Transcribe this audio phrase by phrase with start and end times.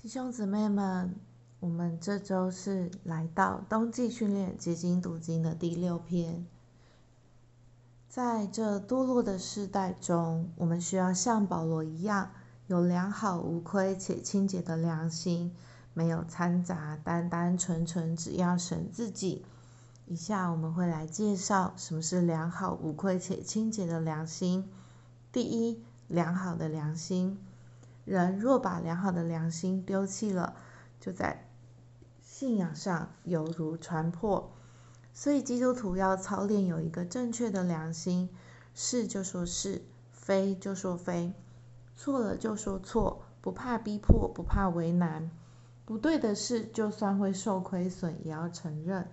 [0.00, 1.16] 弟兄姊妹们，
[1.58, 6.46] 我们这周是来到冬季训练结晶读经的第六篇。
[8.08, 12.30] 在这堕落的世代中，我们需要像保罗一样，
[12.68, 15.52] 有良好、无亏且清洁的良心，
[15.94, 19.44] 没有掺杂，单单纯纯只要神自己。
[20.06, 24.70] 以下我们会来介绍什么是良好、无愧且清洁的良心。
[25.32, 27.36] 第一，良好的良心。
[28.08, 30.56] 人若把良好的良心丢弃了，
[30.98, 31.46] 就在
[32.22, 34.50] 信仰上犹如船破。
[35.12, 38.30] 所以基督徒要操练有一个正确的良心，
[38.74, 41.34] 是就说是，非就说非，
[41.96, 45.30] 错了就说错，不怕逼迫，不怕为难，
[45.84, 49.06] 不对的事就算会受亏损，也要承认。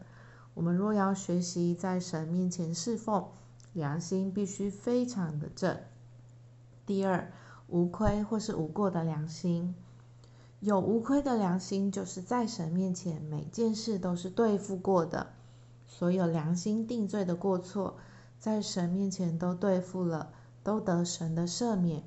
[0.54, 3.28] 我们若要学习在神面前侍奉，
[3.74, 5.78] 良心必须非常的正。
[6.86, 7.30] 第二。
[7.68, 9.74] 无亏或是无过的良心，
[10.60, 15.28] 有无亏的良心，就是在神面前每件事都是对付过的，
[15.88, 17.96] 所有良心定罪的过错，
[18.40, 20.30] 在神面前都对付了，
[20.64, 22.04] 都得神的赦免，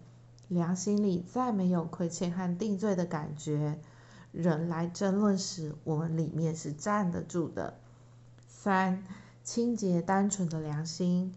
[0.48, 3.78] 良心里再没有亏欠和定罪的感觉。
[4.30, 7.75] 人来争论时，我们里面是站得住的。
[8.47, 9.02] 三，
[9.42, 11.34] 清洁单纯的良心。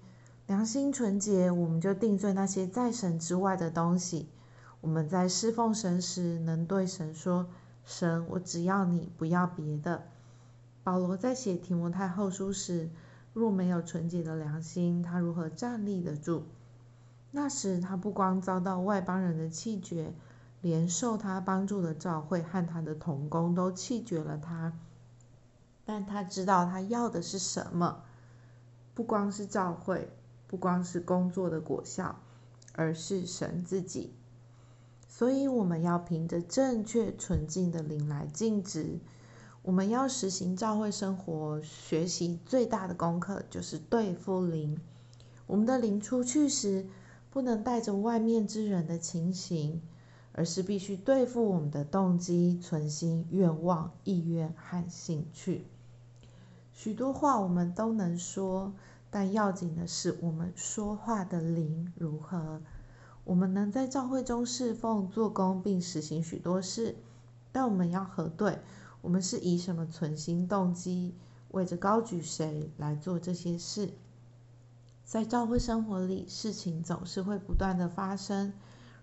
[0.51, 4.27] 良心纯洁，我们就定罪那些在神之外的东西。
[4.81, 7.47] 我们在侍奉神时，能对神说
[7.85, 10.03] ：“神，我只要你，不要别的。”
[10.83, 12.89] 保罗在写提摩太后书时，
[13.31, 16.43] 若没有纯洁的良心，他如何站立得住？
[17.31, 20.13] 那时他不光遭到外邦人的弃绝，
[20.59, 24.73] 连受他帮助的教会和他的同工都弃绝了他。
[25.85, 28.03] 但他知道他要的是什么，
[28.93, 30.11] 不光是教会。
[30.51, 32.19] 不光是工作的果效，
[32.73, 34.11] 而是神自己。
[35.07, 38.99] 所以我们要凭着正确纯净的灵来尽职。
[39.61, 44.77] 我们要实行教会生活，学习最大的功课就是对付灵。
[45.47, 46.85] 我们的灵出去时，
[47.29, 49.81] 不能带着外面之人的情形，
[50.33, 55.65] 而是必须对付我们的动机、存心、愿望、意愿和兴趣。
[56.73, 58.73] 许多话我们都能说。
[59.11, 62.61] 但要紧的是，我们说话的灵如何？
[63.25, 66.95] 我们能在教会中侍奉、做工，并实行许多事，
[67.51, 68.59] 但我们要核对，
[69.01, 71.13] 我们是以什么存心动机，
[71.49, 73.91] 为着高举谁来做这些事？
[75.03, 78.53] 在教会生活里，事情总是会不断的发生。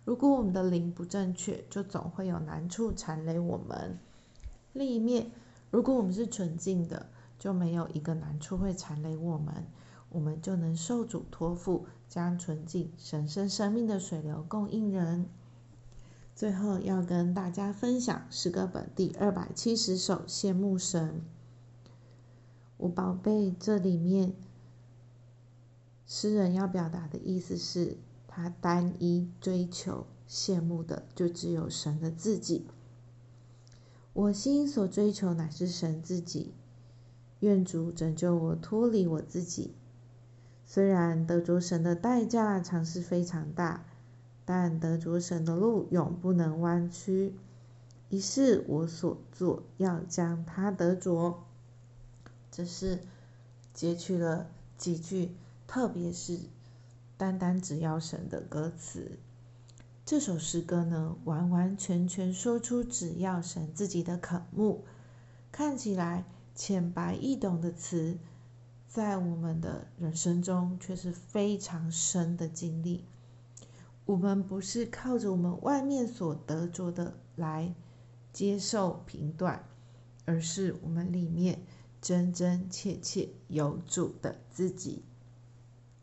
[0.07, 3.99] 如果我们的灵不正确，就总会有难处缠累我们。
[4.73, 5.31] 另一面，
[5.71, 9.67] 如果我们是纯净的，就没有一个难处会缠累我们。
[10.11, 15.27] 我们就能受主托付，将纯净、神圣生命的水流供应人。
[16.35, 21.23] 最后要跟大家分享诗歌本第二百七十首《羡慕神》。
[22.77, 24.35] 我宝贝，这里面
[26.07, 27.97] 诗人要表达的意思是，
[28.29, 32.67] 他单一追求、羡慕的就只有神的自己。
[34.13, 36.55] 我心所追求乃是神自己，
[37.41, 39.75] 愿主拯救我，脱离我自己。
[40.71, 43.87] 虽然得着神的代价常是非常大，
[44.45, 47.33] 但得着神的路永不能弯曲。
[48.11, 51.43] 于是我所做，要将它得着。
[52.51, 53.01] 这是
[53.73, 55.31] 截取了几句，
[55.67, 56.39] 特别是
[57.17, 59.13] 单单只要神的歌词。
[60.05, 64.85] 这首诗歌呢，完完全全说出只要神自己的渴慕。
[65.51, 68.19] 看起来浅白易懂的词。
[68.89, 73.05] 在我们的人生中，却是非常深的经历。
[74.07, 77.75] 我们不是靠着我们外面所得着的来
[78.33, 79.63] 接受评断，
[80.25, 81.61] 而是我们里面
[82.01, 85.05] 真真切切有主的自己。